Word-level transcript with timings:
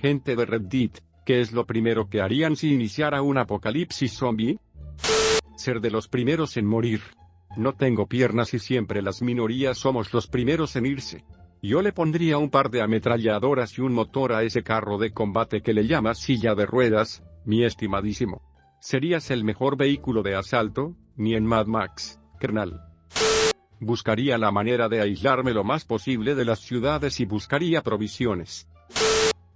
Gente 0.00 0.34
de 0.34 0.46
Reddit, 0.46 0.98
¿qué 1.26 1.42
es 1.42 1.52
lo 1.52 1.66
primero 1.66 2.08
que 2.08 2.22
harían 2.22 2.56
si 2.56 2.72
iniciara 2.72 3.20
un 3.20 3.36
apocalipsis 3.36 4.14
zombie? 4.14 4.58
Ser 5.56 5.82
de 5.82 5.90
los 5.90 6.08
primeros 6.08 6.56
en 6.56 6.64
morir. 6.64 7.02
No 7.54 7.74
tengo 7.74 8.06
piernas 8.06 8.54
y 8.54 8.60
siempre 8.60 9.02
las 9.02 9.20
minorías 9.20 9.76
somos 9.76 10.14
los 10.14 10.26
primeros 10.26 10.74
en 10.76 10.86
irse. 10.86 11.26
Yo 11.62 11.82
le 11.82 11.92
pondría 11.92 12.38
un 12.38 12.48
par 12.48 12.70
de 12.70 12.80
ametralladoras 12.80 13.76
y 13.76 13.82
un 13.82 13.92
motor 13.92 14.32
a 14.32 14.42
ese 14.42 14.62
carro 14.62 14.96
de 14.96 15.12
combate 15.12 15.60
que 15.60 15.74
le 15.74 15.86
llamas 15.86 16.18
silla 16.18 16.54
de 16.54 16.64
ruedas, 16.64 17.22
mi 17.44 17.62
estimadísimo. 17.62 18.40
Serías 18.80 19.30
el 19.30 19.44
mejor 19.44 19.76
vehículo 19.76 20.22
de 20.22 20.34
asalto, 20.34 20.96
ni 21.16 21.34
en 21.34 21.44
Mad 21.44 21.66
Max, 21.66 22.18
carnal. 22.38 22.80
Buscaría 23.80 24.38
la 24.38 24.50
manera 24.50 24.88
de 24.88 25.02
aislarme 25.02 25.52
lo 25.52 25.62
más 25.62 25.84
posible 25.84 26.34
de 26.34 26.46
las 26.46 26.60
ciudades 26.60 27.20
y 27.20 27.26
buscaría 27.26 27.82
provisiones. 27.82 28.69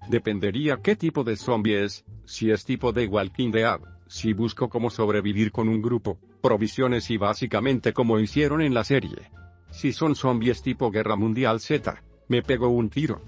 Dependería 0.09 0.79
qué 0.83 0.97
tipo 0.97 1.25
de 1.25 1.37
zombie 1.37 1.83
es, 1.83 2.05
si 2.25 2.51
es 2.51 2.65
tipo 2.65 2.93
de 2.93 3.07
Walking 3.07 3.51
Dead, 3.51 3.81
si 4.07 4.33
busco 4.35 4.69
cómo 4.69 4.91
sobrevivir 4.91 5.51
con 5.51 5.69
un 5.69 5.81
grupo, 5.81 6.19
provisiones 6.43 7.11
y 7.11 7.17
básicamente 7.17 7.93
como 7.93 8.19
hicieron 8.19 8.61
en 8.61 8.75
la 8.75 8.85
serie. 8.85 9.31
Si 9.71 9.93
son 9.93 10.15
zombies 10.15 10.63
tipo 10.63 10.91
Guerra 10.91 11.17
Mundial 11.17 11.59
Z, 11.59 12.03
me 12.29 12.43
pego 12.43 12.69
un 12.69 12.91
tiro. 12.91 13.23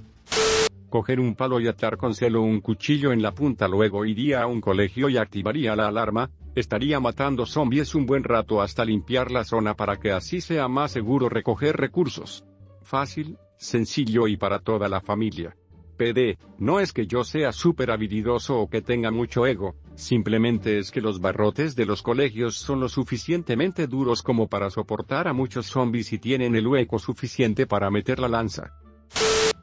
Coger 0.91 1.19
un 1.19 1.35
palo 1.35 1.61
y 1.61 1.67
atar 1.67 1.97
con 1.97 2.15
celo 2.15 2.43
un 2.43 2.61
cuchillo 2.61 3.11
en 3.11 3.23
la 3.23 3.33
punta 3.33 3.67
luego 3.69 4.05
iría 4.05 4.43
a 4.43 4.47
un 4.47 4.61
colegio 4.61 5.09
y 5.09 5.17
activaría 5.17 5.75
la 5.75 5.89
alarma, 5.89 6.31
estaría 6.55 7.01
matando 7.01 7.47
zombies 7.47 7.95
un 7.95 8.07
buen 8.07 8.23
rato 8.23 8.61
hasta 8.63 8.85
limpiar 8.85 9.31
la 9.31 9.45
zona 9.45 9.75
para 9.75 9.97
que 9.97 10.13
así 10.13 10.41
sea 10.41 10.69
más 10.69 10.93
seguro 10.93 11.29
recoger 11.29 11.77
recursos. 11.77 12.45
Fácil, 12.83 13.37
sencillo 13.57 14.29
y 14.29 14.37
para 14.37 14.61
toda 14.61 14.89
la 14.89 15.01
familia. 15.01 15.57
PD, 15.97 16.39
no 16.59 16.81
es 16.81 16.93
que 16.93 17.07
yo 17.07 17.25
sea 17.25 17.53
súper 17.53 17.91
habilidoso 17.91 18.59
o 18.59 18.69
que 18.69 18.83
tenga 18.83 19.11
mucho 19.11 19.47
ego, 19.47 19.75
simplemente 19.95 20.79
es 20.79 20.91
que 20.91 21.01
los 21.01 21.21
barrotes 21.21 21.75
de 21.75 21.87
los 21.87 22.03
colegios 22.03 22.57
son 22.57 22.81
lo 22.81 22.89
suficientemente 22.89 23.87
duros 23.87 24.23
como 24.23 24.49
para 24.49 24.71
soportar 24.71 25.29
a 25.29 25.33
muchos 25.33 25.67
zombies 25.67 26.13
y 26.13 26.19
tienen 26.19 26.55
el 26.55 26.67
hueco 26.67 26.99
suficiente 26.99 27.67
para 27.67 27.91
meter 27.91 28.19
la 28.19 28.29
lanza. 28.29 28.73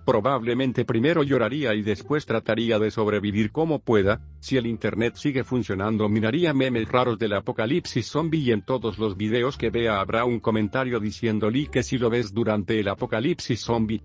Probablemente 0.06 0.84
primero 0.84 1.24
lloraría 1.24 1.74
y 1.74 1.82
después 1.82 2.26
trataría 2.26 2.78
de 2.78 2.92
sobrevivir 2.92 3.52
como 3.52 3.80
pueda, 3.80 4.20
si 4.42 4.58
el 4.58 4.68
internet 4.68 5.16
sigue 5.16 5.46
funcionando 5.46 6.10
miraría 6.10 6.54
memes 6.54 6.90
raros 6.90 7.18
del 7.18 7.34
apocalipsis 7.34 8.08
zombie 8.08 8.42
y 8.42 8.52
en 8.52 8.66
todos 8.66 8.98
los 8.98 9.16
videos 9.16 9.58
que 9.58 9.70
vea 9.70 10.02
habrá 10.02 10.26
un 10.26 10.42
comentario 10.42 11.00
diciéndole 11.00 11.68
que 11.68 11.84
si 11.84 11.98
lo 11.98 12.10
ves 12.10 12.34
durante 12.34 12.80
el 12.80 12.90
apocalipsis 12.90 13.62
zombie. 13.62 14.02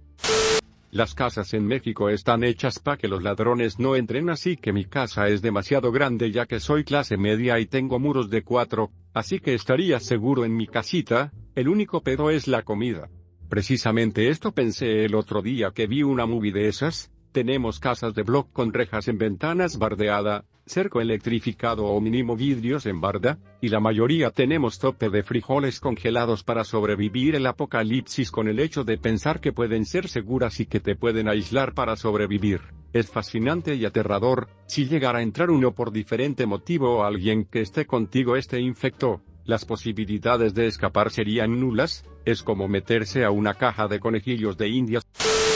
Las 0.90 1.14
casas 1.14 1.52
en 1.52 1.66
México 1.66 2.08
están 2.08 2.42
hechas 2.42 2.78
para 2.78 2.96
que 2.96 3.08
los 3.08 3.22
ladrones 3.22 3.78
no 3.78 3.94
entren 3.94 4.30
así 4.30 4.56
que 4.56 4.72
mi 4.72 4.86
casa 4.86 5.28
es 5.28 5.42
demasiado 5.42 5.92
grande 5.92 6.30
ya 6.30 6.46
que 6.46 6.60
soy 6.60 6.82
clase 6.82 7.18
media 7.18 7.60
y 7.60 7.66
tengo 7.66 7.98
muros 7.98 8.30
de 8.30 8.42
cuatro, 8.42 8.90
así 9.12 9.38
que 9.38 9.52
estaría 9.52 10.00
seguro 10.00 10.46
en 10.46 10.56
mi 10.56 10.66
casita, 10.66 11.30
el 11.54 11.68
único 11.68 12.02
pedo 12.02 12.30
es 12.30 12.48
la 12.48 12.62
comida. 12.62 13.10
Precisamente 13.50 14.30
esto 14.30 14.52
pensé 14.52 15.04
el 15.04 15.14
otro 15.14 15.42
día 15.42 15.72
que 15.74 15.86
vi 15.86 16.02
una 16.02 16.24
movie 16.24 16.52
de 16.52 16.68
esas, 16.68 17.10
tenemos 17.32 17.80
casas 17.80 18.14
de 18.14 18.22
block 18.22 18.52
con 18.52 18.72
rejas 18.72 19.08
en 19.08 19.18
ventanas 19.18 19.78
bardeada, 19.78 20.44
cerco 20.66 21.00
electrificado 21.00 21.86
o 21.86 22.00
mínimo 22.00 22.36
vidrios 22.36 22.86
en 22.86 23.00
barda, 23.00 23.38
y 23.60 23.68
la 23.68 23.80
mayoría 23.80 24.30
tenemos 24.30 24.78
tope 24.78 25.10
de 25.10 25.22
frijoles 25.22 25.80
congelados 25.80 26.44
para 26.44 26.64
sobrevivir 26.64 27.34
el 27.34 27.46
apocalipsis 27.46 28.30
con 28.30 28.48
el 28.48 28.58
hecho 28.58 28.84
de 28.84 28.98
pensar 28.98 29.40
que 29.40 29.52
pueden 29.52 29.84
ser 29.84 30.08
seguras 30.08 30.60
y 30.60 30.66
que 30.66 30.80
te 30.80 30.96
pueden 30.96 31.28
aislar 31.28 31.74
para 31.74 31.96
sobrevivir. 31.96 32.60
Es 32.92 33.10
fascinante 33.10 33.74
y 33.74 33.84
aterrador, 33.84 34.48
si 34.66 34.86
llegara 34.86 35.18
a 35.18 35.22
entrar 35.22 35.50
uno 35.50 35.72
por 35.72 35.92
diferente 35.92 36.46
motivo 36.46 36.98
o 36.98 37.04
alguien 37.04 37.44
que 37.44 37.60
esté 37.60 37.86
contigo 37.86 38.36
este 38.36 38.60
infecto, 38.60 39.22
las 39.44 39.64
posibilidades 39.64 40.54
de 40.54 40.66
escapar 40.66 41.10
serían 41.10 41.58
nulas, 41.58 42.04
es 42.24 42.42
como 42.42 42.68
meterse 42.68 43.24
a 43.24 43.30
una 43.30 43.54
caja 43.54 43.88
de 43.88 43.98
conejillos 43.98 44.58
de 44.58 44.68
indias. 44.68 45.06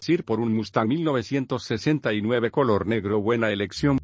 Ir 0.08 0.24
por 0.24 0.40
un 0.40 0.54
Mustang 0.54 0.88
1969 0.88 2.50
color 2.50 2.86
negro 2.86 3.20
buena 3.20 3.50
elección 3.50 3.98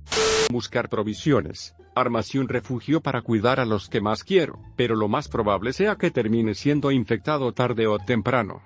buscar 0.50 0.88
provisiones, 0.88 1.75
armas 1.94 2.34
y 2.34 2.38
un 2.38 2.48
refugio 2.48 3.00
para 3.00 3.22
cuidar 3.22 3.60
a 3.60 3.66
los 3.66 3.88
que 3.88 4.00
más 4.00 4.25
quiero, 4.25 4.60
pero 4.76 4.97
lo 4.97 5.09
más 5.09 5.28
probable 5.28 5.72
sea 5.72 5.97
que 5.97 6.10
termine 6.10 6.54
siendo 6.54 6.91
infectado 6.91 7.53
tarde 7.53 7.86
o 7.86 7.98
temprano. 7.98 8.62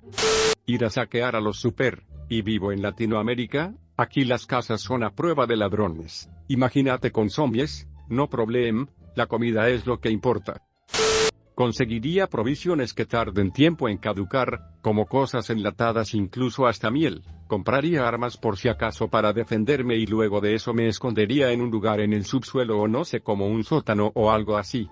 Ir 0.66 0.84
a 0.84 0.90
saquear 0.90 1.36
a 1.36 1.40
los 1.40 1.58
super, 1.58 2.04
y 2.28 2.42
vivo 2.42 2.72
en 2.72 2.82
Latinoamérica, 2.82 3.74
aquí 3.96 4.24
las 4.24 4.46
casas 4.46 4.80
son 4.80 5.02
a 5.02 5.10
prueba 5.10 5.46
de 5.46 5.56
ladrones. 5.56 6.30
Imagínate 6.48 7.10
con 7.10 7.30
zombies, 7.30 7.88
no 8.08 8.28
problem, 8.28 8.86
la 9.16 9.26
comida 9.26 9.68
es 9.68 9.86
lo 9.86 10.00
que 10.00 10.10
importa. 10.10 10.62
Conseguiría 11.54 12.28
provisiones 12.28 12.94
que 12.94 13.04
tarden 13.04 13.52
tiempo 13.52 13.88
en 13.88 13.98
caducar, 13.98 14.70
como 14.80 15.04
cosas 15.06 15.50
enlatadas 15.50 16.14
incluso 16.14 16.66
hasta 16.66 16.90
miel. 16.90 17.22
Compraría 17.46 18.08
armas 18.08 18.38
por 18.38 18.56
si 18.56 18.68
acaso 18.68 19.08
para 19.08 19.34
defenderme 19.34 19.96
y 19.96 20.06
luego 20.06 20.40
de 20.40 20.54
eso 20.54 20.72
me 20.72 20.88
escondería 20.88 21.52
en 21.52 21.60
un 21.60 21.70
lugar 21.70 22.00
en 22.00 22.14
el 22.14 22.24
subsuelo 22.24 22.80
o 22.80 22.88
no 22.88 23.04
sé 23.04 23.20
como 23.20 23.48
un 23.48 23.64
sótano 23.64 24.12
o 24.14 24.30
algo 24.30 24.56
así. 24.56 24.88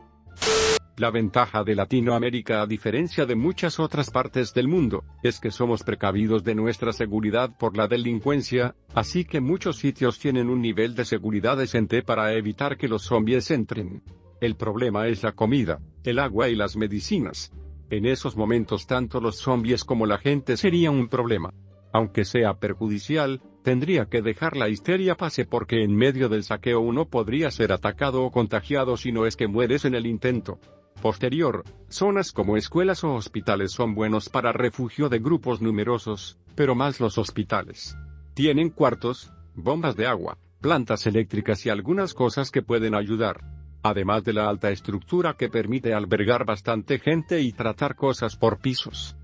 La 0.99 1.11
ventaja 1.11 1.65
de 1.65 1.75
Latinoamérica 1.75 2.61
a 2.61 2.67
diferencia 2.67 3.25
de 3.25 3.35
muchas 3.35 3.81
otras 3.81 4.11
partes 4.11 4.53
del 4.53 4.69
mundo, 4.69 5.05
es 5.23 5.41
que 5.41 5.51
somos 5.51 5.83
precavidos 5.83 6.45
de 6.45 6.55
nuestra 6.55 6.93
seguridad 6.93 7.57
por 7.59 7.75
la 7.75 7.89
delincuencia, 7.89 8.75
así 8.93 9.25
que 9.25 9.41
muchos 9.41 9.79
sitios 9.79 10.19
tienen 10.19 10.51
un 10.51 10.61
nivel 10.61 10.95
de 10.95 11.07
seguridad 11.07 11.57
decente 11.57 12.03
para 12.03 12.35
evitar 12.35 12.77
que 12.77 12.87
los 12.87 13.05
zombies 13.05 13.51
entren. 13.51 14.03
El 14.41 14.57
problema 14.57 15.07
es 15.07 15.23
la 15.23 15.33
comida, 15.33 15.81
el 16.03 16.19
agua 16.19 16.49
y 16.49 16.55
las 16.55 16.75
medicinas. 16.75 17.53
En 17.91 18.07
esos 18.07 18.39
momentos 18.39 18.87
tanto 18.87 19.21
los 19.21 19.37
zombies 19.37 19.85
como 19.85 20.07
la 20.07 20.17
gente 20.17 20.57
sería 20.57 20.91
un 20.91 21.09
problema. 21.09 21.53
Aunque 21.93 22.25
sea 22.25 22.55
perjudicial, 22.55 23.43
tendría 23.63 24.07
que 24.07 24.23
dejar 24.23 24.57
la 24.57 24.71
histeria 24.71 25.15
pase 25.15 25.45
porque 25.45 25.85
en 25.85 25.95
medio 25.95 26.31
del 26.31 26.45
saqueo 26.45 26.81
uno 26.81 27.05
podría 27.05 27.51
ser 27.51 27.71
atacado 27.71 28.23
o 28.25 28.31
contagiado 28.31 28.97
si 28.97 29.13
no 29.13 29.27
es 29.27 29.37
que 29.37 29.47
mueres 29.47 29.85
en 29.85 29.95
el 29.95 30.07
intento. 30.07 30.59
Posterior, 31.03 31.63
zonas 31.91 32.33
como 32.33 32.57
escuelas 32.57 33.05
o 33.05 33.13
hospitales 33.15 33.73
son 33.73 33.95
buenos 33.95 34.31
para 34.31 34.53
refugio 34.53 35.11
de 35.11 35.19
grupos 35.19 35.61
numerosos, 35.61 36.39
pero 36.55 36.75
más 36.75 36.99
los 36.99 37.19
hospitales. 37.19 37.95
Tienen 38.33 38.71
cuartos, 38.71 39.33
bombas 39.55 39.97
de 39.97 40.07
agua, 40.07 40.39
plantas 40.63 41.07
eléctricas 41.07 41.67
y 41.67 41.69
algunas 41.69 42.15
cosas 42.15 42.51
que 42.51 42.63
pueden 42.63 42.95
ayudar 42.95 43.60
además 43.83 44.25
de 44.25 44.33
la 44.33 44.49
alta 44.49 44.71
estructura 44.71 45.35
que 45.35 45.49
permite 45.49 45.95
albergar 45.95 46.45
bastante 46.45 46.99
gente 46.99 47.41
y 47.41 47.53
tratar 47.53 47.97
cosas 47.97 48.37
por 48.37 48.59
pisos. 48.59 49.17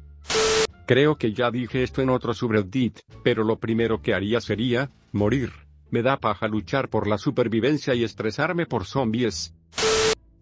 Creo 0.86 1.16
que 1.16 1.32
ya 1.32 1.50
dije 1.50 1.82
esto 1.82 2.00
en 2.00 2.10
otro 2.10 2.32
subreddit, 2.32 3.00
pero 3.24 3.42
lo 3.42 3.58
primero 3.58 4.00
que 4.00 4.14
haría 4.14 4.40
sería, 4.40 4.90
morir. 5.12 5.50
Me 5.90 6.02
da 6.02 6.16
paja 6.16 6.46
luchar 6.46 6.88
por 6.88 7.06
la 7.06 7.18
supervivencia 7.18 7.94
y 7.94 8.04
estresarme 8.04 8.66
por 8.66 8.84
zombies. 8.84 9.54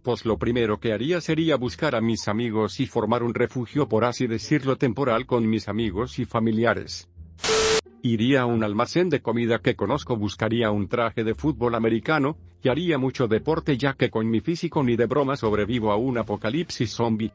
Pues 0.02 0.26
lo 0.26 0.38
primero 0.38 0.80
que 0.80 0.92
haría 0.92 1.22
sería 1.22 1.56
buscar 1.56 1.94
a 1.94 2.02
mis 2.02 2.28
amigos 2.28 2.78
y 2.80 2.86
formar 2.86 3.22
un 3.22 3.32
refugio 3.32 3.88
por 3.88 4.04
así 4.04 4.26
decirlo 4.26 4.76
temporal 4.76 5.24
con 5.24 5.48
mis 5.48 5.66
amigos 5.66 6.18
y 6.18 6.26
familiares. 6.26 7.08
Iría 8.06 8.42
a 8.42 8.44
un 8.44 8.62
almacén 8.62 9.08
de 9.08 9.22
comida 9.22 9.60
que 9.60 9.76
conozco, 9.76 10.14
buscaría 10.14 10.70
un 10.70 10.88
traje 10.88 11.24
de 11.24 11.34
fútbol 11.34 11.74
americano, 11.74 12.36
y 12.62 12.68
haría 12.68 12.98
mucho 12.98 13.28
deporte 13.28 13.78
ya 13.78 13.94
que 13.94 14.10
con 14.10 14.28
mi 14.28 14.40
físico 14.40 14.82
ni 14.82 14.94
de 14.94 15.06
broma 15.06 15.36
sobrevivo 15.36 15.90
a 15.90 15.96
un 15.96 16.18
apocalipsis 16.18 16.90
zombie. 16.90 17.32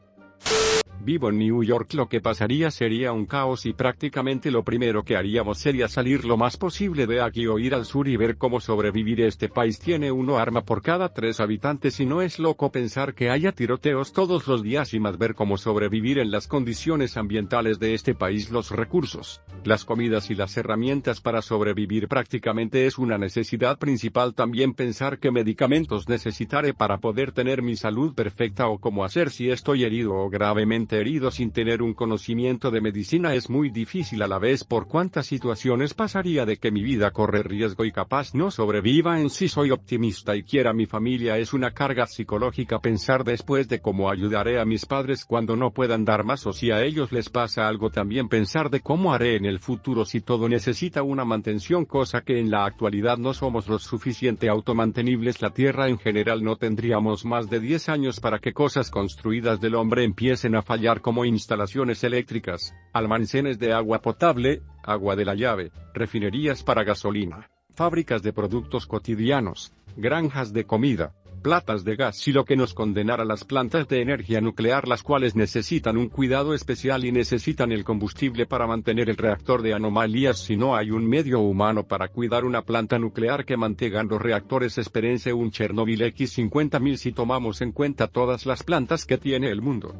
Vivo 1.02 1.30
en 1.30 1.38
New 1.38 1.64
York, 1.64 1.94
lo 1.94 2.10
que 2.10 2.20
pasaría 2.20 2.70
sería 2.70 3.12
un 3.12 3.24
caos 3.24 3.64
y 3.64 3.72
prácticamente 3.72 4.50
lo 4.50 4.64
primero 4.64 5.02
que 5.02 5.16
haríamos 5.16 5.56
sería 5.56 5.88
salir 5.88 6.26
lo 6.26 6.36
más 6.36 6.58
posible 6.58 7.06
de 7.06 7.22
aquí 7.22 7.46
o 7.46 7.58
ir 7.58 7.74
al 7.74 7.86
sur 7.86 8.06
y 8.06 8.18
ver 8.18 8.36
cómo 8.36 8.60
sobrevivir. 8.60 9.22
Este 9.22 9.48
país 9.48 9.78
tiene 9.78 10.12
uno 10.12 10.36
arma 10.36 10.60
por 10.60 10.82
cada 10.82 11.08
tres 11.14 11.40
habitantes 11.40 12.00
y 12.00 12.06
no 12.06 12.20
es 12.20 12.38
loco 12.38 12.70
pensar 12.70 13.14
que 13.14 13.30
haya 13.30 13.52
tiroteos 13.52 14.12
todos 14.12 14.46
los 14.46 14.62
días 14.62 14.92
y 14.92 15.00
más 15.00 15.16
ver 15.16 15.34
cómo 15.34 15.56
sobrevivir 15.56 16.18
en 16.18 16.30
las 16.30 16.46
condiciones 16.46 17.16
ambientales 17.16 17.78
de 17.78 17.94
este 17.94 18.14
país. 18.14 18.50
Los 18.50 18.70
recursos, 18.70 19.40
las 19.64 19.86
comidas 19.86 20.28
y 20.28 20.34
las 20.34 20.54
herramientas 20.58 21.22
para 21.22 21.40
sobrevivir 21.40 22.08
prácticamente 22.08 22.84
es 22.84 22.98
una 22.98 23.16
necesidad 23.16 23.78
principal. 23.78 24.34
También 24.34 24.74
pensar 24.74 25.18
qué 25.18 25.30
medicamentos 25.30 26.10
necesitaré 26.10 26.74
para 26.74 26.98
poder 26.98 27.32
tener 27.32 27.62
mi 27.62 27.76
salud 27.76 28.14
perfecta 28.14 28.68
o 28.68 28.78
cómo 28.78 29.02
hacer 29.02 29.30
si 29.30 29.48
estoy 29.48 29.84
herido 29.84 30.14
o 30.14 30.28
gravemente 30.28 30.89
herido 30.98 31.30
sin 31.30 31.52
tener 31.52 31.82
un 31.82 31.94
conocimiento 31.94 32.70
de 32.70 32.80
medicina 32.80 33.34
es 33.34 33.48
muy 33.48 33.70
difícil 33.70 34.22
a 34.22 34.26
la 34.26 34.38
vez 34.38 34.64
por 34.64 34.88
cuántas 34.88 35.26
situaciones 35.26 35.94
pasaría 35.94 36.44
de 36.44 36.56
que 36.56 36.72
mi 36.72 36.82
vida 36.82 37.12
corre 37.12 37.44
riesgo 37.44 37.84
y 37.84 37.92
capaz 37.92 38.34
no 38.34 38.50
sobreviva 38.50 39.20
en 39.20 39.30
sí. 39.30 39.48
Soy 39.48 39.70
optimista 39.70 40.34
y 40.34 40.42
quiera 40.42 40.72
mi 40.72 40.86
familia 40.86 41.38
es 41.38 41.52
una 41.52 41.70
carga 41.70 42.06
psicológica 42.06 42.80
pensar 42.80 43.22
después 43.22 43.68
de 43.68 43.80
cómo 43.80 44.10
ayudaré 44.10 44.60
a 44.60 44.64
mis 44.64 44.86
padres 44.86 45.24
cuando 45.24 45.54
no 45.54 45.70
puedan 45.70 46.04
dar 46.04 46.24
más 46.24 46.46
o 46.46 46.52
si 46.52 46.72
a 46.72 46.82
ellos 46.82 47.12
les 47.12 47.28
pasa 47.28 47.68
algo 47.68 47.90
también 47.90 48.28
pensar 48.28 48.68
de 48.68 48.80
cómo 48.80 49.14
haré 49.14 49.36
en 49.36 49.44
el 49.44 49.60
futuro 49.60 50.04
si 50.04 50.20
todo 50.20 50.48
necesita 50.48 51.02
una 51.04 51.24
mantención 51.24 51.84
cosa 51.84 52.22
que 52.22 52.40
en 52.40 52.50
la 52.50 52.64
actualidad 52.64 53.16
no 53.16 53.32
somos 53.32 53.68
lo 53.68 53.78
suficiente 53.78 54.48
automantenibles. 54.48 55.40
La 55.40 55.50
tierra 55.50 55.88
en 55.88 55.98
general 55.98 56.42
no 56.42 56.56
tendríamos 56.56 57.24
más 57.24 57.48
de 57.48 57.60
10 57.60 57.88
años 57.88 58.18
para 58.18 58.40
que 58.40 58.52
cosas 58.52 58.90
construidas 58.90 59.60
del 59.60 59.76
hombre 59.76 60.04
empiecen 60.04 60.56
a 60.56 60.62
fallar 60.62 60.79
como 61.00 61.24
instalaciones 61.24 62.02
eléctricas, 62.04 62.74
almacenes 62.92 63.58
de 63.58 63.72
agua 63.72 64.00
potable, 64.00 64.62
agua 64.82 65.14
de 65.14 65.24
la 65.24 65.34
llave, 65.34 65.72
refinerías 65.92 66.62
para 66.62 66.84
gasolina, 66.84 67.50
fábricas 67.74 68.22
de 68.22 68.32
productos 68.32 68.86
cotidianos, 68.86 69.72
granjas 69.96 70.52
de 70.52 70.64
comida, 70.64 71.12
platas 71.40 71.84
de 71.84 71.96
gas 71.96 72.28
y 72.28 72.32
lo 72.32 72.44
que 72.44 72.56
nos 72.56 72.74
condenará 72.74 73.24
las 73.24 73.44
plantas 73.44 73.88
de 73.88 74.02
energía 74.02 74.40
nuclear 74.40 74.86
las 74.86 75.02
cuales 75.02 75.34
necesitan 75.34 75.96
un 75.96 76.08
cuidado 76.08 76.54
especial 76.54 77.04
y 77.04 77.12
necesitan 77.12 77.72
el 77.72 77.84
combustible 77.84 78.46
para 78.46 78.66
mantener 78.66 79.08
el 79.08 79.16
reactor 79.16 79.62
de 79.62 79.74
anomalías 79.74 80.38
si 80.38 80.56
no 80.56 80.76
hay 80.76 80.90
un 80.90 81.08
medio 81.08 81.40
humano 81.40 81.86
para 81.86 82.08
cuidar 82.08 82.44
una 82.44 82.62
planta 82.62 82.98
nuclear 82.98 83.44
que 83.44 83.56
mantengan 83.56 84.08
los 84.08 84.20
reactores 84.20 84.78
espérense 84.78 85.32
un 85.32 85.50
Chernobyl 85.50 86.02
X50000 86.02 86.96
si 86.96 87.12
tomamos 87.12 87.60
en 87.60 87.72
cuenta 87.72 88.08
todas 88.08 88.46
las 88.46 88.62
plantas 88.62 89.06
que 89.06 89.18
tiene 89.18 89.50
el 89.50 89.62
mundo. 89.62 89.94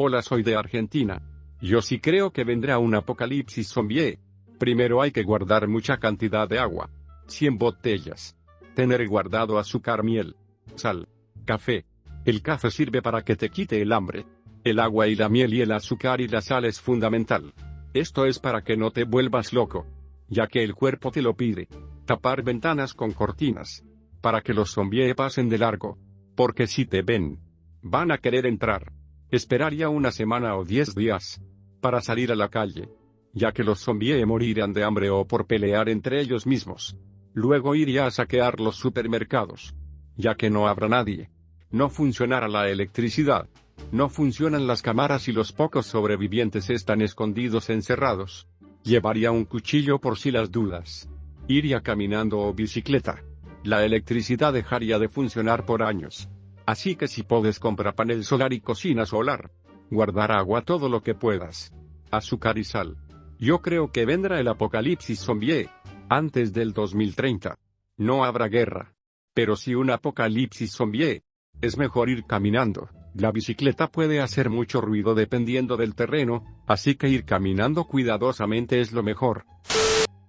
Hola 0.00 0.22
soy 0.22 0.44
de 0.44 0.54
Argentina. 0.54 1.20
Yo 1.60 1.82
sí 1.82 1.98
creo 1.98 2.30
que 2.30 2.44
vendrá 2.44 2.78
un 2.78 2.94
apocalipsis 2.94 3.66
zombie. 3.66 4.20
Primero 4.56 5.02
hay 5.02 5.10
que 5.10 5.24
guardar 5.24 5.66
mucha 5.66 5.96
cantidad 5.96 6.48
de 6.48 6.60
agua. 6.60 6.88
100 7.26 7.58
botellas 7.58 8.36
Tener 8.76 9.08
guardado 9.08 9.58
azúcar, 9.58 10.04
miel, 10.04 10.36
sal, 10.76 11.08
café. 11.44 11.84
El 12.24 12.42
café 12.42 12.70
sirve 12.70 13.02
para 13.02 13.22
que 13.22 13.34
te 13.34 13.48
quite 13.48 13.82
el 13.82 13.92
hambre. 13.92 14.24
El 14.62 14.78
agua 14.78 15.08
y 15.08 15.16
la 15.16 15.28
miel 15.28 15.52
y 15.52 15.62
el 15.62 15.72
azúcar 15.72 16.20
y 16.20 16.28
la 16.28 16.42
sal 16.42 16.64
es 16.64 16.80
fundamental. 16.80 17.52
Esto 17.92 18.24
es 18.24 18.38
para 18.38 18.62
que 18.62 18.76
no 18.76 18.92
te 18.92 19.02
vuelvas 19.02 19.52
loco. 19.52 19.84
Ya 20.28 20.46
que 20.46 20.62
el 20.62 20.76
cuerpo 20.76 21.10
te 21.10 21.22
lo 21.22 21.34
pide. 21.34 21.66
Tapar 22.06 22.44
ventanas 22.44 22.94
con 22.94 23.10
cortinas. 23.10 23.84
Para 24.20 24.42
que 24.42 24.54
los 24.54 24.70
zombies 24.70 25.12
pasen 25.16 25.48
de 25.48 25.58
largo. 25.58 25.98
Porque 26.36 26.68
si 26.68 26.86
te 26.86 27.02
ven, 27.02 27.40
van 27.82 28.12
a 28.12 28.18
querer 28.18 28.46
entrar. 28.46 28.92
Esperaría 29.30 29.90
una 29.90 30.10
semana 30.10 30.56
o 30.56 30.64
diez 30.64 30.94
días. 30.94 31.42
Para 31.82 32.00
salir 32.00 32.32
a 32.32 32.34
la 32.34 32.48
calle. 32.48 32.88
Ya 33.34 33.52
que 33.52 33.62
los 33.62 33.78
zombies 33.80 34.26
morirán 34.26 34.72
de 34.72 34.84
hambre 34.84 35.10
o 35.10 35.26
por 35.26 35.46
pelear 35.46 35.90
entre 35.90 36.22
ellos 36.22 36.46
mismos. 36.46 36.96
Luego 37.34 37.74
iría 37.74 38.06
a 38.06 38.10
saquear 38.10 38.58
los 38.58 38.76
supermercados. 38.76 39.74
Ya 40.16 40.34
que 40.34 40.48
no 40.48 40.66
habrá 40.66 40.88
nadie. 40.88 41.30
No 41.70 41.90
funcionará 41.90 42.48
la 42.48 42.70
electricidad. 42.70 43.50
No 43.92 44.08
funcionan 44.08 44.66
las 44.66 44.80
cámaras 44.80 45.28
y 45.28 45.32
los 45.32 45.52
pocos 45.52 45.84
sobrevivientes 45.84 46.70
están 46.70 47.02
escondidos 47.02 47.68
encerrados. 47.68 48.48
Llevaría 48.82 49.30
un 49.30 49.44
cuchillo 49.44 49.98
por 49.98 50.18
si 50.18 50.30
las 50.30 50.50
dudas. 50.50 51.06
Iría 51.48 51.82
caminando 51.82 52.38
o 52.38 52.54
bicicleta. 52.54 53.22
La 53.62 53.84
electricidad 53.84 54.54
dejaría 54.54 54.98
de 54.98 55.10
funcionar 55.10 55.66
por 55.66 55.82
años. 55.82 56.30
Así 56.68 56.96
que 56.96 57.08
si 57.08 57.22
puedes 57.22 57.60
comprar 57.60 57.94
panel 57.94 58.24
solar 58.24 58.52
y 58.52 58.60
cocina 58.60 59.06
solar. 59.06 59.50
Guardar 59.90 60.32
agua 60.32 60.60
todo 60.60 60.90
lo 60.90 61.02
que 61.02 61.14
puedas. 61.14 61.72
Azúcar 62.10 62.58
y 62.58 62.64
sal. 62.64 62.98
Yo 63.38 63.62
creo 63.62 63.90
que 63.90 64.04
vendrá 64.04 64.38
el 64.38 64.48
apocalipsis 64.48 65.18
zombie 65.18 65.70
antes 66.10 66.52
del 66.52 66.74
2030. 66.74 67.58
No 67.96 68.22
habrá 68.22 68.48
guerra. 68.48 68.94
Pero 69.32 69.56
si 69.56 69.74
un 69.74 69.90
apocalipsis 69.90 70.70
zombie, 70.72 71.22
es 71.62 71.78
mejor 71.78 72.10
ir 72.10 72.26
caminando. 72.26 72.90
La 73.14 73.32
bicicleta 73.32 73.86
puede 73.86 74.20
hacer 74.20 74.50
mucho 74.50 74.82
ruido 74.82 75.14
dependiendo 75.14 75.78
del 75.78 75.94
terreno, 75.94 76.44
así 76.66 76.96
que 76.96 77.08
ir 77.08 77.24
caminando 77.24 77.84
cuidadosamente 77.84 78.78
es 78.82 78.92
lo 78.92 79.02
mejor. 79.02 79.46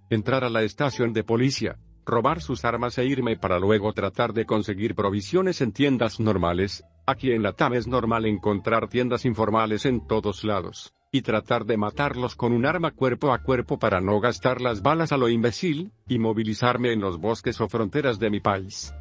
Entrar 0.09 0.45
a 0.45 0.49
la 0.49 0.63
estación 0.63 1.11
de 1.11 1.25
policía, 1.25 1.77
robar 2.09 2.41
sus 2.41 2.65
armas 2.65 2.97
e 2.97 3.05
irme 3.05 3.37
para 3.37 3.59
luego 3.59 3.93
tratar 3.93 4.33
de 4.33 4.45
conseguir 4.45 4.95
provisiones 4.95 5.61
en 5.61 5.71
tiendas 5.71 6.19
normales. 6.19 6.83
Aquí 7.05 7.31
en 7.31 7.43
la 7.43 7.53
TAM 7.53 7.73
es 7.73 7.87
normal 7.87 8.25
encontrar 8.25 8.89
tiendas 8.89 9.25
informales 9.25 9.85
en 9.85 10.05
todos 10.05 10.43
lados 10.43 10.93
y 11.11 11.21
tratar 11.21 11.65
de 11.65 11.77
matarlos 11.77 12.35
con 12.35 12.53
un 12.53 12.65
arma 12.65 12.91
cuerpo 12.91 13.33
a 13.33 13.41
cuerpo 13.41 13.79
para 13.79 13.99
no 13.99 14.19
gastar 14.19 14.61
las 14.61 14.81
balas 14.81 15.11
a 15.11 15.17
lo 15.17 15.27
imbécil, 15.27 15.91
y 16.07 16.19
movilizarme 16.19 16.93
en 16.93 17.01
los 17.01 17.19
bosques 17.19 17.59
o 17.61 17.67
fronteras 17.67 18.19
de 18.19 18.29
mi 18.29 18.39
país. 18.39 18.93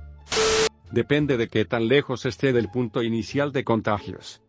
Depende 0.90 1.36
de 1.36 1.48
qué 1.48 1.64
tan 1.66 1.86
lejos 1.86 2.24
esté 2.24 2.52
del 2.52 2.70
punto 2.70 3.02
inicial 3.02 3.52
de 3.52 3.64
contagios. 3.64 4.42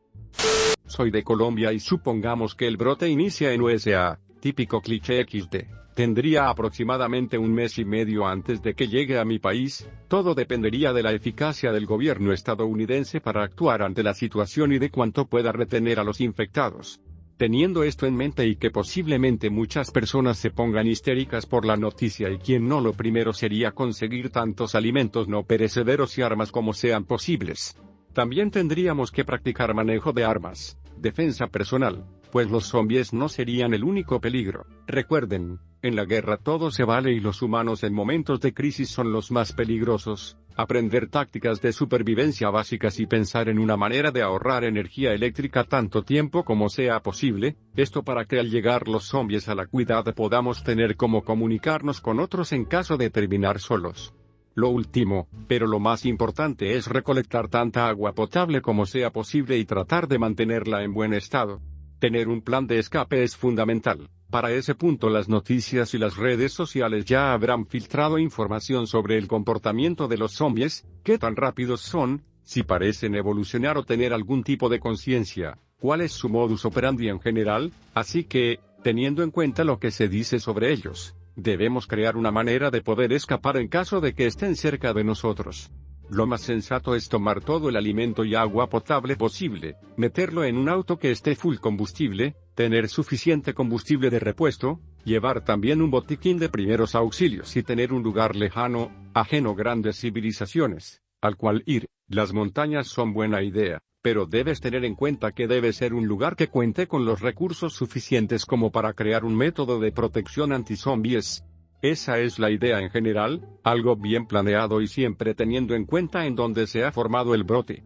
Soy 0.85 1.11
de 1.11 1.23
Colombia 1.23 1.73
y 1.73 1.79
supongamos 1.79 2.55
que 2.55 2.65
el 2.65 2.77
brote 2.77 3.09
inicia 3.09 3.53
en 3.53 3.61
USA, 3.61 4.19
típico 4.39 4.81
cliché 4.81 5.23
XD. 5.23 5.79
Tendría 5.93 6.49
aproximadamente 6.49 7.37
un 7.37 7.53
mes 7.53 7.77
y 7.77 7.83
medio 7.83 8.25
antes 8.25 8.61
de 8.61 8.73
que 8.73 8.87
llegue 8.87 9.19
a 9.19 9.25
mi 9.25 9.37
país, 9.37 9.89
todo 10.07 10.33
dependería 10.33 10.93
de 10.93 11.03
la 11.03 11.11
eficacia 11.11 11.73
del 11.73 11.85
gobierno 11.85 12.31
estadounidense 12.31 13.19
para 13.19 13.43
actuar 13.43 13.81
ante 13.81 14.01
la 14.01 14.13
situación 14.13 14.71
y 14.71 14.79
de 14.79 14.91
cuánto 14.91 15.25
pueda 15.25 15.51
retener 15.51 15.99
a 15.99 16.03
los 16.03 16.21
infectados. 16.21 17.01
Teniendo 17.35 17.83
esto 17.83 18.05
en 18.05 18.15
mente 18.15 18.45
y 18.47 18.55
que 18.55 18.69
posiblemente 18.71 19.49
muchas 19.49 19.91
personas 19.91 20.37
se 20.37 20.51
pongan 20.51 20.87
histéricas 20.87 21.45
por 21.45 21.65
la 21.65 21.77
noticia 21.77 22.29
y 22.29 22.37
quien 22.37 22.67
no 22.67 22.81
lo 22.81 22.93
primero 22.93 23.33
sería 23.33 23.71
conseguir 23.71 24.29
tantos 24.29 24.75
alimentos 24.75 25.27
no 25.27 25.43
perecederos 25.43 26.17
y 26.17 26.21
armas 26.21 26.51
como 26.51 26.73
sean 26.73 27.05
posibles. 27.05 27.77
También 28.13 28.51
tendríamos 28.51 29.11
que 29.11 29.23
practicar 29.23 29.73
manejo 29.73 30.11
de 30.11 30.25
armas, 30.25 30.77
defensa 30.97 31.47
personal, 31.47 32.05
pues 32.31 32.49
los 32.49 32.65
zombies 32.65 33.13
no 33.13 33.29
serían 33.29 33.73
el 33.73 33.83
único 33.83 34.19
peligro. 34.21 34.65
Recuerden, 34.87 35.59
en 35.81 35.95
la 35.95 36.05
guerra 36.05 36.37
todo 36.37 36.71
se 36.71 36.83
vale 36.83 37.13
y 37.13 37.19
los 37.19 37.41
humanos 37.41 37.83
en 37.83 37.93
momentos 37.93 38.41
de 38.41 38.53
crisis 38.53 38.89
son 38.89 39.11
los 39.11 39.31
más 39.31 39.53
peligrosos. 39.53 40.37
Aprender 40.57 41.07
tácticas 41.09 41.61
de 41.61 41.71
supervivencia 41.71 42.49
básicas 42.49 42.99
y 42.99 43.05
pensar 43.05 43.47
en 43.47 43.59
una 43.59 43.77
manera 43.77 44.11
de 44.11 44.21
ahorrar 44.21 44.65
energía 44.65 45.13
eléctrica 45.13 45.63
tanto 45.63 46.03
tiempo 46.03 46.43
como 46.43 46.67
sea 46.67 46.99
posible, 47.01 47.55
esto 47.77 48.03
para 48.03 48.25
que 48.25 48.39
al 48.39 48.49
llegar 48.49 48.89
los 48.89 49.05
zombies 49.05 49.47
a 49.47 49.55
la 49.55 49.67
cuidad 49.67 50.03
podamos 50.13 50.63
tener 50.63 50.97
como 50.97 51.23
comunicarnos 51.23 52.01
con 52.01 52.19
otros 52.19 52.51
en 52.51 52.65
caso 52.65 52.97
de 52.97 53.09
terminar 53.09 53.59
solos. 53.59 54.13
Lo 54.53 54.67
último, 54.67 55.29
pero 55.47 55.65
lo 55.65 55.79
más 55.79 56.05
importante 56.05 56.75
es 56.75 56.87
recolectar 56.87 57.47
tanta 57.47 57.87
agua 57.87 58.11
potable 58.11 58.61
como 58.61 58.85
sea 58.85 59.11
posible 59.11 59.57
y 59.57 59.63
tratar 59.63 60.09
de 60.09 60.19
mantenerla 60.19 60.83
en 60.83 60.93
buen 60.93 61.13
estado. 61.13 61.61
Tener 61.99 62.29
un 62.29 62.41
plan 62.41 62.65
de 62.65 62.79
escape 62.79 63.23
es 63.23 63.35
fundamental. 63.35 64.09
Para 64.29 64.51
ese 64.51 64.73
punto 64.73 65.09
las 65.09 65.27
noticias 65.27 65.93
y 65.93 65.97
las 65.97 66.15
redes 66.15 66.53
sociales 66.53 67.03
ya 67.03 67.33
habrán 67.33 67.65
filtrado 67.65 68.17
información 68.17 68.87
sobre 68.87 69.17
el 69.17 69.27
comportamiento 69.27 70.07
de 70.07 70.17
los 70.17 70.31
zombies, 70.31 70.87
qué 71.03 71.17
tan 71.17 71.35
rápidos 71.35 71.81
son, 71.81 72.23
si 72.43 72.63
parecen 72.63 73.15
evolucionar 73.15 73.77
o 73.77 73.83
tener 73.83 74.13
algún 74.13 74.43
tipo 74.43 74.69
de 74.69 74.79
conciencia, 74.79 75.57
cuál 75.77 75.99
es 75.99 76.13
su 76.13 76.29
modus 76.29 76.63
operandi 76.63 77.09
en 77.09 77.19
general, 77.19 77.73
así 77.93 78.23
que, 78.23 78.61
teniendo 78.81 79.21
en 79.21 79.31
cuenta 79.31 79.65
lo 79.65 79.79
que 79.79 79.91
se 79.91 80.07
dice 80.07 80.39
sobre 80.39 80.71
ellos, 80.71 81.15
debemos 81.35 81.85
crear 81.85 82.15
una 82.15 82.31
manera 82.31 82.71
de 82.71 82.81
poder 82.81 83.11
escapar 83.11 83.57
en 83.57 83.67
caso 83.67 83.99
de 83.99 84.13
que 84.13 84.25
estén 84.25 84.55
cerca 84.55 84.93
de 84.93 85.03
nosotros. 85.03 85.69
Lo 86.09 86.25
más 86.25 86.41
sensato 86.41 86.95
es 86.95 87.07
tomar 87.07 87.39
todo 87.39 87.69
el 87.69 87.75
alimento 87.75 88.25
y 88.25 88.33
agua 88.33 88.67
potable 88.67 89.15
posible, 89.15 89.75
meterlo 89.95 90.43
en 90.43 90.57
un 90.57 90.67
auto 90.67 90.97
que 90.97 91.11
esté 91.11 91.35
full 91.35 91.57
combustible, 91.57 92.35
tener 92.55 92.89
suficiente 92.89 93.53
combustible 93.53 94.09
de 94.09 94.19
repuesto, 94.19 94.79
llevar 95.05 95.43
también 95.43 95.83
un 95.83 95.91
botiquín 95.91 96.39
de 96.39 96.49
primeros 96.49 96.95
auxilios 96.95 97.55
y 97.55 97.61
tener 97.61 97.93
un 97.93 98.01
lugar 98.01 98.35
lejano, 98.35 98.91
ajeno 99.13 99.53
grandes 99.53 99.99
civilizaciones, 99.99 101.03
al 101.21 101.37
cual 101.37 101.61
ir. 101.67 101.85
Las 102.07 102.33
montañas 102.33 102.87
son 102.87 103.13
buena 103.13 103.43
idea, 103.43 103.79
pero 104.01 104.25
debes 104.25 104.61
tener 104.61 104.85
en 104.85 104.95
cuenta 104.95 105.31
que 105.31 105.47
debe 105.47 105.73
ser 105.73 105.93
un 105.93 106.07
lugar 106.07 106.35
que 106.35 106.47
cuente 106.47 106.87
con 106.87 107.05
los 107.05 107.21
recursos 107.21 107.73
suficientes 107.73 108.47
como 108.47 108.71
para 108.71 108.93
crear 108.93 109.25
un 109.25 109.35
método 109.35 109.79
de 109.79 109.91
protección 109.91 110.53
anti-zombies, 110.53 111.43
esa 111.81 112.19
es 112.19 112.39
la 112.39 112.51
idea 112.51 112.79
en 112.79 112.89
general, 112.89 113.47
algo 113.63 113.95
bien 113.95 114.25
planeado 114.25 114.81
y 114.81 114.87
siempre 114.87 115.33
teniendo 115.33 115.75
en 115.75 115.85
cuenta 115.85 116.25
en 116.25 116.35
dónde 116.35 116.67
se 116.67 116.83
ha 116.83 116.91
formado 116.91 117.33
el 117.33 117.43
brote. 117.43 117.83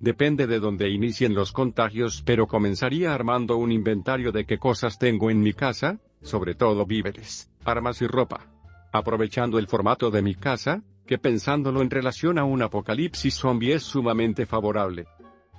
Depende 0.00 0.46
de 0.46 0.60
dónde 0.60 0.88
inicien 0.88 1.34
los 1.34 1.52
contagios, 1.52 2.22
pero 2.24 2.46
comenzaría 2.46 3.14
armando 3.14 3.56
un 3.56 3.72
inventario 3.72 4.32
de 4.32 4.46
qué 4.46 4.58
cosas 4.58 4.98
tengo 4.98 5.30
en 5.30 5.40
mi 5.40 5.52
casa, 5.52 5.98
sobre 6.22 6.54
todo 6.54 6.86
víveres, 6.86 7.50
armas 7.64 8.00
y 8.02 8.06
ropa. 8.06 8.46
Aprovechando 8.92 9.58
el 9.58 9.66
formato 9.66 10.10
de 10.10 10.22
mi 10.22 10.34
casa, 10.34 10.82
que 11.06 11.18
pensándolo 11.18 11.82
en 11.82 11.90
relación 11.90 12.38
a 12.38 12.44
un 12.44 12.62
apocalipsis 12.62 13.34
zombie 13.34 13.74
es 13.74 13.82
sumamente 13.82 14.46
favorable. 14.46 15.06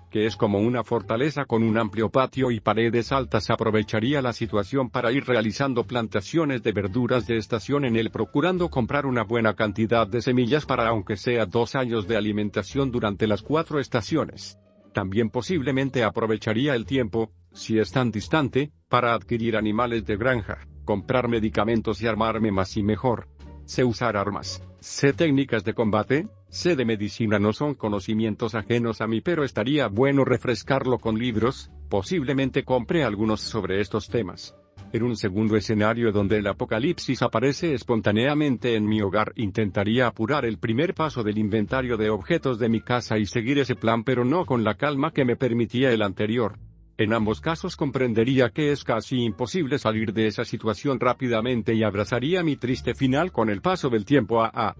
Que 0.09 0.25
es 0.25 0.35
como 0.35 0.59
una 0.59 0.83
fortaleza 0.83 1.45
con 1.45 1.63
un 1.63 1.77
amplio 1.77 2.09
patio 2.09 2.51
y 2.51 2.59
paredes 2.59 3.11
altas 3.11 3.49
aprovecharía 3.49 4.21
la 4.21 4.33
situación 4.33 4.89
para 4.89 5.11
ir 5.11 5.25
realizando 5.25 5.85
plantaciones 5.85 6.63
de 6.63 6.71
verduras 6.71 7.27
de 7.27 7.37
estación 7.37 7.85
en 7.85 7.95
él 7.95 8.09
procurando 8.09 8.69
comprar 8.69 9.05
una 9.05 9.23
buena 9.23 9.53
cantidad 9.53 10.07
de 10.07 10.21
semillas 10.21 10.65
para 10.65 10.87
aunque 10.87 11.15
sea 11.15 11.45
dos 11.45 11.75
años 11.75 12.07
de 12.07 12.17
alimentación 12.17 12.91
durante 12.91 13.27
las 13.27 13.41
cuatro 13.41 13.79
estaciones. 13.79 14.57
También 14.93 15.29
posiblemente 15.29 16.03
aprovecharía 16.03 16.75
el 16.75 16.85
tiempo, 16.85 17.31
si 17.53 17.77
es 17.77 17.91
tan 17.91 18.11
distante, 18.11 18.71
para 18.89 19.13
adquirir 19.13 19.55
animales 19.55 20.05
de 20.05 20.17
granja, 20.17 20.67
comprar 20.83 21.27
medicamentos 21.27 22.01
y 22.01 22.07
armarme 22.07 22.51
más 22.51 22.75
y 22.77 22.83
mejor. 22.83 23.27
Sé 23.69 23.83
usar 23.83 24.17
armas, 24.17 24.63
sé 24.79 25.13
técnicas 25.13 25.63
de 25.63 25.75
combate, 25.75 26.27
sé 26.49 26.75
de 26.75 26.85
medicina 26.85 27.37
no 27.37 27.53
son 27.53 27.75
conocimientos 27.75 28.55
ajenos 28.55 28.99
a 28.99 29.05
mí 29.05 29.21
pero 29.21 29.43
estaría 29.43 29.87
bueno 29.87 30.25
refrescarlo 30.25 30.97
con 30.97 31.19
libros, 31.19 31.69
posiblemente 31.87 32.63
compre 32.63 33.03
algunos 33.03 33.41
sobre 33.41 33.79
estos 33.79 34.09
temas. 34.09 34.55
En 34.91 35.03
un 35.03 35.15
segundo 35.15 35.55
escenario 35.55 36.11
donde 36.11 36.37
el 36.37 36.47
apocalipsis 36.47 37.21
aparece 37.21 37.75
espontáneamente 37.75 38.73
en 38.73 38.87
mi 38.87 39.03
hogar 39.03 39.33
intentaría 39.35 40.07
apurar 40.07 40.45
el 40.45 40.57
primer 40.57 40.95
paso 40.95 41.21
del 41.21 41.37
inventario 41.37 41.95
de 41.95 42.09
objetos 42.09 42.57
de 42.57 42.69
mi 42.69 42.81
casa 42.81 43.19
y 43.19 43.27
seguir 43.27 43.59
ese 43.59 43.75
plan 43.75 44.03
pero 44.03 44.25
no 44.25 44.47
con 44.47 44.63
la 44.63 44.77
calma 44.77 45.11
que 45.11 45.25
me 45.25 45.35
permitía 45.35 45.91
el 45.91 46.01
anterior. 46.01 46.57
En 46.99 47.13
ambos 47.13 47.39
casos 47.39 47.77
comprendería 47.77 48.49
que 48.49 48.73
es 48.73 48.83
casi 48.83 49.23
imposible 49.23 49.79
salir 49.79 50.11
de 50.11 50.27
esa 50.27 50.43
situación 50.43 50.99
rápidamente 50.99 51.73
y 51.73 51.81
abrazaría 51.81 52.43
mi 52.43 52.57
triste 52.57 52.93
final 52.93 53.31
con 53.31 53.49
el 53.49 53.61
paso 53.61 53.89
del 53.89 54.03
tiempo 54.03 54.43
a 54.43 54.51
a. 54.53 54.75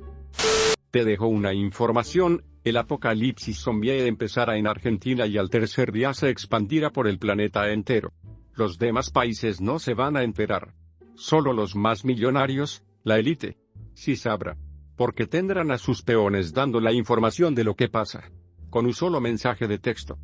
Te 0.92 1.06
dejo 1.06 1.28
una 1.28 1.54
información, 1.54 2.44
el 2.66 2.76
apocalipsis 2.76 3.60
zombie 3.60 4.06
empezará 4.06 4.58
en 4.58 4.68
Argentina 4.68 5.28
y 5.28 5.38
al 5.38 5.50
tercer 5.50 5.94
día 5.94 6.14
se 6.14 6.30
expandirá 6.30 6.90
por 6.90 7.08
el 7.08 7.20
planeta 7.20 7.72
entero. 7.72 8.12
Los 8.54 8.78
demás 8.78 9.12
países 9.12 9.62
no 9.62 9.80
se 9.80 9.94
van 9.94 10.18
a 10.18 10.24
enterar. 10.24 10.74
Solo 11.16 11.54
los 11.54 11.78
más 11.78 12.04
millonarios, 12.04 12.84
la 13.06 13.18
élite. 13.18 13.56
Sí 13.94 14.18
sabrá. 14.18 14.58
Porque 14.98 15.26
tendrán 15.26 15.72
a 15.72 15.78
sus 15.78 16.02
peones 16.02 16.54
dando 16.54 16.82
la 16.82 16.92
información 16.92 17.56
de 17.56 17.64
lo 17.64 17.76
que 17.76 17.88
pasa. 17.88 18.30
Con 18.70 18.86
un 18.88 18.94
solo 18.94 19.22
mensaje 19.22 19.70
de 19.70 19.80
texto 19.80 20.20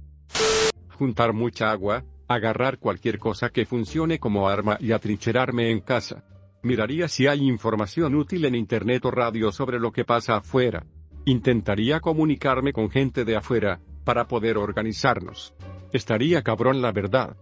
juntar 0.95 1.33
mucha 1.33 1.69
agua, 1.71 2.03
agarrar 2.27 2.79
cualquier 2.79 3.19
cosa 3.19 3.49
que 3.49 3.65
funcione 3.65 4.19
como 4.19 4.49
arma 4.49 4.77
y 4.79 4.91
atrincherarme 4.91 5.69
en 5.69 5.81
casa. 5.81 6.23
Miraría 6.63 7.07
si 7.07 7.27
hay 7.27 7.47
información 7.47 8.15
útil 8.15 8.45
en 8.45 8.55
internet 8.55 9.05
o 9.05 9.11
radio 9.11 9.51
sobre 9.51 9.79
lo 9.79 9.91
que 9.91 10.03
pasa 10.03 10.37
afuera. 10.37 10.83
Intentaría 11.25 11.99
comunicarme 11.99 12.73
con 12.73 12.89
gente 12.89 13.23
de 13.23 13.35
afuera, 13.35 13.79
para 14.03 14.27
poder 14.27 14.57
organizarnos. 14.57 15.53
Estaría 15.91 16.41
cabrón 16.41 16.81
la 16.81 16.91
verdad. 16.91 17.35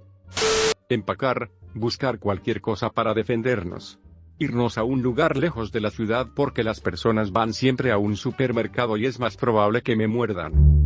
Empacar, 0.89 1.51
buscar 1.73 2.19
cualquier 2.19 2.61
cosa 2.61 2.89
para 2.89 3.13
defendernos. 3.13 3.99
Irnos 4.39 4.77
a 4.77 4.83
un 4.83 5.01
lugar 5.01 5.37
lejos 5.37 5.71
de 5.71 5.81
la 5.81 5.91
ciudad 5.91 6.27
porque 6.35 6.63
las 6.63 6.81
personas 6.81 7.31
van 7.31 7.53
siempre 7.53 7.91
a 7.91 7.97
un 7.97 8.15
supermercado 8.15 8.97
y 8.97 9.05
es 9.05 9.19
más 9.19 9.37
probable 9.37 9.83
que 9.83 9.95
me 9.95 10.07
muerdan. 10.07 10.83